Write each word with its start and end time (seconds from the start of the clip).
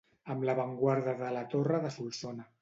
Amb 0.35 0.45
l'avantguarda 0.49 1.13
de 1.19 1.29
la 1.37 1.45
torre 1.53 1.83
de 1.85 1.93
Solsona. 1.99 2.49